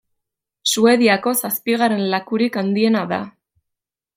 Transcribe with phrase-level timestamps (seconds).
[0.73, 3.21] Suediako zazpigarren lakurik handiena da.